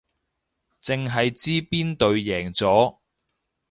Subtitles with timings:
[0.81, 2.97] 淨係知邊隊贏咗